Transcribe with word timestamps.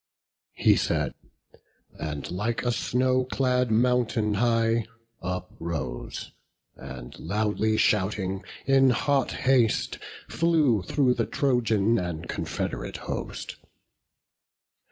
He 0.55 0.77
said; 0.77 1.13
and, 1.99 2.31
like 2.31 2.63
a 2.65 2.71
snow 2.71 3.25
clad 3.25 3.69
mountain 3.69 4.33
high, 4.33 4.87
Uprose; 5.21 6.31
and 6.75 7.15
loudly 7.19 7.77
shouting, 7.77 8.43
in 8.65 8.89
hot 8.89 9.31
haste 9.31 9.99
Flew 10.27 10.81
through 10.81 11.13
the 11.13 11.27
Trojan 11.27 11.99
and 11.99 12.27
Confed'rate 12.27 12.97
host. 13.05 13.57